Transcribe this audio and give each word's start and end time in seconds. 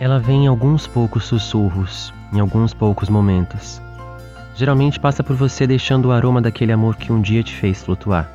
ela 0.00 0.18
vem 0.18 0.44
em 0.44 0.46
alguns 0.46 0.86
poucos 0.86 1.24
sussurros, 1.24 2.10
em 2.32 2.40
alguns 2.40 2.72
poucos 2.72 3.10
momentos. 3.10 3.82
Geralmente 4.56 4.98
passa 4.98 5.22
por 5.22 5.36
você 5.36 5.66
deixando 5.66 6.06
o 6.06 6.10
aroma 6.10 6.40
daquele 6.40 6.72
amor 6.72 6.96
que 6.96 7.12
um 7.12 7.20
dia 7.20 7.42
te 7.42 7.54
fez 7.54 7.82
flutuar. 7.82 8.26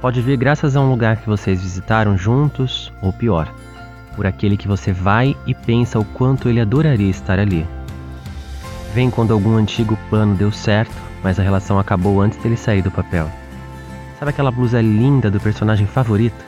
Pode 0.00 0.22
vir 0.22 0.38
graças 0.38 0.74
a 0.74 0.80
um 0.80 0.88
lugar 0.88 1.18
que 1.18 1.28
vocês 1.28 1.60
visitaram 1.60 2.16
juntos, 2.16 2.90
ou 3.02 3.12
pior, 3.12 3.52
por 4.16 4.26
aquele 4.26 4.56
que 4.56 4.66
você 4.66 4.94
vai 4.94 5.36
e 5.46 5.54
pensa 5.54 5.98
o 5.98 6.06
quanto 6.06 6.48
ele 6.48 6.58
adoraria 6.58 7.10
estar 7.10 7.38
ali. 7.38 7.66
Vem 8.94 9.10
quando 9.10 9.34
algum 9.34 9.58
antigo 9.58 9.94
plano 10.08 10.34
deu 10.34 10.50
certo, 10.50 10.96
mas 11.22 11.38
a 11.38 11.42
relação 11.42 11.78
acabou 11.78 12.18
antes 12.18 12.42
dele 12.42 12.56
sair 12.56 12.80
do 12.80 12.90
papel. 12.90 13.30
Sabe 14.18 14.30
aquela 14.30 14.50
blusa 14.50 14.80
linda 14.80 15.30
do 15.30 15.38
personagem 15.38 15.86
favorito? 15.86 16.42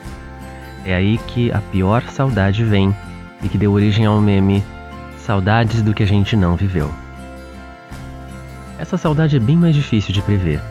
É 0.83 0.95
aí 0.95 1.19
que 1.27 1.51
a 1.51 1.59
pior 1.59 2.01
saudade 2.09 2.63
vem 2.63 2.93
e 3.43 3.49
que 3.49 3.57
deu 3.57 3.71
origem 3.71 4.05
ao 4.05 4.19
meme 4.21 4.63
Saudades 5.25 5.81
do 5.81 5.93
que 5.93 6.03
a 6.03 6.07
gente 6.07 6.35
não 6.35 6.57
viveu. 6.57 6.93
Essa 8.77 8.97
saudade 8.97 9.37
é 9.37 9.39
bem 9.39 9.55
mais 9.55 9.73
difícil 9.73 10.13
de 10.13 10.21
prever. 10.21 10.61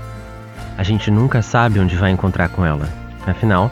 A 0.76 0.82
gente 0.82 1.10
nunca 1.10 1.40
sabe 1.40 1.80
onde 1.80 1.96
vai 1.96 2.10
encontrar 2.10 2.50
com 2.50 2.64
ela. 2.64 2.86
Afinal, 3.26 3.70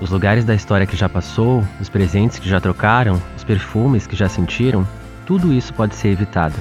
os 0.00 0.08
lugares 0.08 0.42
da 0.44 0.54
história 0.54 0.86
que 0.86 0.96
já 0.96 1.06
passou, 1.06 1.62
os 1.78 1.90
presentes 1.90 2.38
que 2.38 2.48
já 2.48 2.58
trocaram, 2.58 3.20
os 3.36 3.44
perfumes 3.44 4.06
que 4.06 4.16
já 4.16 4.26
sentiram, 4.26 4.88
tudo 5.26 5.52
isso 5.52 5.74
pode 5.74 5.94
ser 5.94 6.08
evitado. 6.08 6.54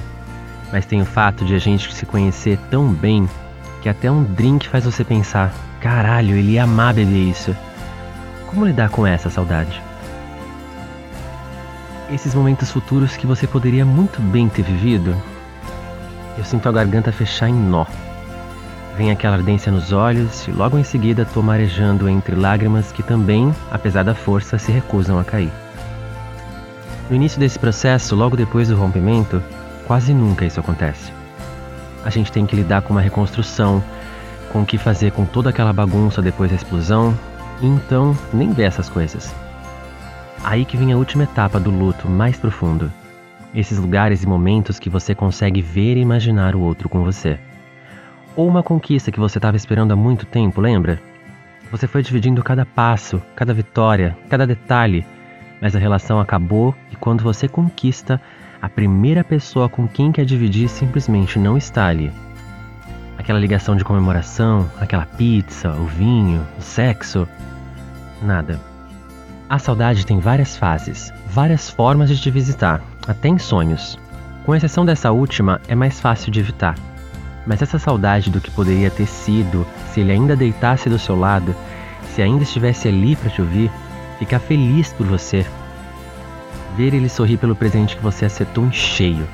Mas 0.70 0.86
tem 0.86 1.02
o 1.02 1.06
fato 1.06 1.46
de 1.46 1.56
a 1.56 1.60
gente 1.60 1.94
se 1.94 2.06
conhecer 2.06 2.60
tão 2.70 2.92
bem 2.92 3.30
que 3.82 3.88
até 3.88 4.12
um 4.12 4.24
drink 4.24 4.68
faz 4.68 4.84
você 4.84 5.06
pensar: 5.06 5.54
caralho, 5.80 6.36
ele 6.36 6.52
ia 6.52 6.64
amar 6.64 6.94
beber 6.94 7.30
isso. 7.30 7.56
Como 8.48 8.66
lidar 8.66 8.90
com 8.90 9.08
essa 9.08 9.30
saudade? 9.30 9.82
Esses 12.12 12.36
momentos 12.36 12.70
futuros 12.70 13.16
que 13.16 13.26
você 13.26 13.48
poderia 13.48 13.86
muito 13.86 14.22
bem 14.22 14.50
ter 14.50 14.64
vivido, 14.64 15.16
eu 16.38 16.44
sinto 16.44 16.68
a 16.68 16.72
garganta 16.72 17.10
fechar 17.10 17.48
em 17.48 17.54
nó. 17.54 17.86
Vem 18.98 19.12
aquela 19.12 19.38
ardência 19.38 19.72
nos 19.72 19.94
olhos 19.94 20.46
e 20.46 20.52
logo 20.52 20.78
em 20.78 20.84
seguida 20.84 21.24
tô 21.24 21.42
marejando 21.42 22.10
entre 22.10 22.36
lágrimas 22.36 22.92
que 22.92 23.02
também, 23.02 23.56
apesar 23.72 24.04
da 24.04 24.14
força, 24.14 24.58
se 24.58 24.74
recusam 24.74 25.18
a 25.18 25.24
cair. 25.24 25.52
No 27.10 27.16
início 27.16 27.40
desse 27.40 27.58
processo, 27.58 28.14
logo 28.14 28.36
depois 28.36 28.68
do 28.68 28.76
rompimento, 28.76 29.42
quase 29.88 30.14
nunca 30.14 30.44
isso 30.44 30.60
acontece. 30.60 31.14
A 32.04 32.10
gente 32.10 32.30
tem 32.30 32.46
que 32.46 32.58
lidar 32.58 32.82
com 32.82 32.92
uma 32.92 33.02
reconstrução, 33.02 33.82
com 34.52 34.64
o 34.64 34.66
que 34.66 34.78
fazer 34.78 35.14
com 35.14 35.24
toda 35.24 35.50
aquela 35.50 35.72
bagunça 35.72 36.22
depois 36.22 36.50
da 36.50 36.58
explosão, 36.58 37.18
e 37.62 37.68
então 37.68 38.18
nem 38.34 38.52
vê 38.52 38.64
essas 38.64 38.90
coisas. 38.90 39.34
Aí 40.44 40.66
que 40.66 40.76
vem 40.76 40.92
a 40.92 40.98
última 40.98 41.24
etapa 41.24 41.60
do 41.60 41.70
luto 41.70 42.10
mais 42.10 42.38
profundo. 42.38 42.92
Esses 43.54 43.78
lugares 43.78 44.24
e 44.24 44.28
momentos 44.28 44.80
que 44.80 44.90
você 44.90 45.14
consegue 45.14 45.62
ver 45.62 45.98
e 45.98 46.02
imaginar 46.02 46.56
o 46.56 46.62
outro 46.62 46.90
com 46.90 47.04
você. 47.04 47.38
Ou 48.36 48.48
uma 48.48 48.64
conquista 48.64 49.12
que 49.12 49.20
você 49.20 49.38
estava 49.38 49.58
esperando 49.58 49.92
há 49.92 49.96
muito 49.96 50.26
tempo, 50.26 50.60
lembra? 50.60 51.00
Você 51.70 51.86
foi 51.86 52.02
dividindo 52.02 52.44
cada 52.44 52.66
passo, 52.66 53.22
cada 53.36 53.54
vitória, 53.54 54.18
cada 54.30 54.48
detalhe, 54.48 55.06
mas 55.62 55.76
a 55.76 55.80
relação 55.80 56.20
acabou 56.20 56.76
e 56.92 56.96
quando 56.96 57.24
você 57.24 57.48
conquista, 57.48 58.20
a 58.62 58.68
primeira 58.68 59.24
pessoa 59.24 59.70
com 59.70 59.88
quem 59.88 60.12
quer 60.12 60.26
dividir 60.26 60.68
simplesmente 60.68 61.38
não 61.38 61.56
está 61.58 61.86
ali. 61.86 62.12
Aquela 63.18 63.40
ligação 63.40 63.76
de 63.76 63.84
comemoração, 63.84 64.70
aquela 64.80 65.06
pizza, 65.06 65.72
o 65.72 65.86
vinho, 65.86 66.46
o 66.58 66.62
sexo, 66.62 67.28
nada. 68.22 68.71
A 69.52 69.60
saudade 69.60 70.06
tem 70.06 70.18
várias 70.18 70.56
fases, 70.56 71.12
várias 71.28 71.70
formas 71.70 72.08
de 72.08 72.18
te 72.18 72.32
visitar, 72.32 72.82
até 73.06 73.28
em 73.28 73.38
sonhos. 73.38 74.00
Com 74.46 74.56
exceção 74.56 74.86
dessa 74.86 75.12
última, 75.12 75.60
é 75.68 75.76
mais 75.76 76.00
fácil 76.00 76.32
de 76.32 76.40
evitar. 76.40 76.78
Mas 77.46 77.62
essa 77.62 77.78
saudade 77.78 78.30
do 78.30 78.40
que 78.40 78.50
poderia 78.50 78.90
ter 78.90 79.06
sido, 79.08 79.68
se 79.92 80.00
ele 80.00 80.14
ainda 80.14 80.38
deitasse 80.38 80.88
do 80.88 80.98
seu 80.98 81.20
lado, 81.20 81.54
se 82.16 82.22
ainda 82.22 82.44
estivesse 82.44 82.88
ali 82.88 83.14
para 83.14 83.30
te 83.30 83.42
ouvir, 83.42 83.70
ficar 84.20 84.40
feliz 84.40 84.94
por 84.94 85.06
você. 85.06 85.46
Ver 86.78 86.94
ele 86.94 87.10
sorrir 87.10 87.36
pelo 87.36 87.54
presente 87.54 87.98
que 87.98 88.04
você 88.04 88.24
acertou 88.24 88.66
em 88.66 88.72
cheio. 88.72 89.28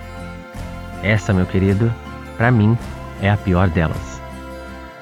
Essa, 1.04 1.32
meu 1.32 1.46
querido, 1.46 1.94
para 2.38 2.50
mim, 2.50 2.76
é 3.22 3.30
a 3.30 3.38
pior 3.38 3.70
delas. 3.70 4.20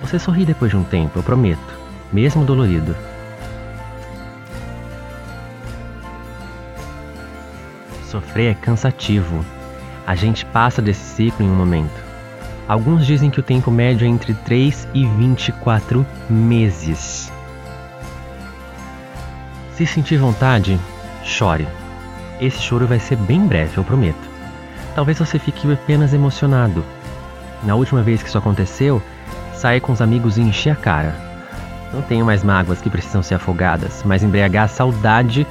Você 0.01 0.19
sorri 0.19 0.43
depois 0.43 0.71
de 0.71 0.75
um 0.75 0.83
tempo, 0.83 1.19
eu 1.19 1.23
prometo, 1.23 1.73
mesmo 2.11 2.43
dolorido. 2.43 2.93
Sofrer 8.15 8.51
é 8.51 8.53
cansativo. 8.53 9.43
A 10.07 10.15
gente 10.15 10.45
passa 10.45 10.81
desse 10.81 11.03
ciclo 11.03 11.45
em 11.45 11.49
um 11.49 11.55
momento. 11.55 12.01
Alguns 12.65 13.05
dizem 13.05 13.29
que 13.29 13.41
o 13.41 13.43
tempo 13.43 13.69
médio 13.69 14.05
é 14.05 14.07
entre 14.07 14.33
3 14.33 14.87
e 14.93 15.05
24 15.05 16.05
meses. 16.29 17.29
Se 19.73 19.85
sentir 19.85 20.15
vontade, 20.15 20.79
chore. 21.25 21.67
Esse 22.39 22.61
choro 22.61 22.87
vai 22.87 22.99
ser 22.99 23.17
bem 23.17 23.45
breve, 23.45 23.75
eu 23.75 23.83
prometo. 23.83 24.29
Talvez 24.95 25.19
você 25.19 25.37
fique 25.37 25.69
apenas 25.69 26.13
emocionado. 26.13 26.85
Na 27.63 27.75
última 27.75 28.01
vez 28.01 28.23
que 28.23 28.29
isso 28.29 28.37
aconteceu, 28.37 29.03
saia 29.53 29.81
com 29.81 29.91
os 29.91 30.01
amigos 30.01 30.37
e 30.37 30.41
encher 30.41 30.71
a 30.71 30.77
cara. 30.77 31.13
Não 31.91 32.01
tenho 32.01 32.25
mais 32.25 32.45
mágoas 32.45 32.79
que 32.79 32.89
precisam 32.89 33.21
ser 33.21 33.35
afogadas, 33.35 34.03
mas 34.05 34.23
embriagar 34.23 34.63
a 34.63 34.69
saudade 34.69 35.45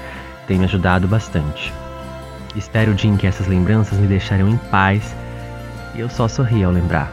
tem 0.47 0.59
me 0.59 0.65
ajudado 0.65 1.07
bastante. 1.07 1.84
Espero 2.57 2.93
o 2.93 2.95
dia 2.95 3.11
em 3.11 3.17
que 3.17 3.27
essas 3.27 3.47
lembranças 3.47 3.99
me 3.99 4.07
deixarão 4.07 4.49
em 4.49 4.57
paz 4.57 5.15
e 5.95 6.01
eu 6.01 6.09
só 6.09 6.29
sorri 6.29 6.63
ao 6.63 6.73
lembrar. 6.73 7.11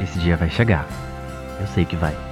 Esse 0.00 0.18
dia 0.18 0.36
vai 0.36 0.50
chegar. 0.50 0.86
Eu 1.60 1.66
sei 1.68 1.84
que 1.84 1.96
vai. 1.96 2.31